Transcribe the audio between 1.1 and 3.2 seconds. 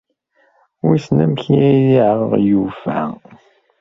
amek i aɣ-yufa?